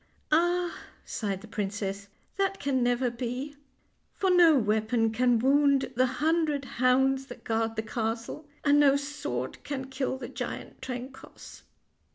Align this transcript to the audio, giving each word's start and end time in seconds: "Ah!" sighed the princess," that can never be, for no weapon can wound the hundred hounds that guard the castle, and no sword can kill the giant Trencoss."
"Ah!" 0.31 0.75
sighed 1.05 1.41
the 1.41 1.47
princess," 1.47 2.07
that 2.39 2.59
can 2.59 2.81
never 2.81 3.11
be, 3.11 3.55
for 4.15 4.31
no 4.31 4.57
weapon 4.57 5.11
can 5.11 5.37
wound 5.37 5.91
the 5.95 6.07
hundred 6.07 6.65
hounds 6.65 7.27
that 7.27 7.43
guard 7.43 7.75
the 7.75 7.83
castle, 7.83 8.47
and 8.65 8.79
no 8.79 8.95
sword 8.95 9.63
can 9.63 9.85
kill 9.91 10.17
the 10.17 10.27
giant 10.27 10.81
Trencoss." 10.81 11.61